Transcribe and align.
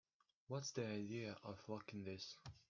What's 0.47 0.71
the 0.71 0.83
idea 0.87 1.37
of 1.43 1.59
locking 1.69 2.03
this? 2.05 2.35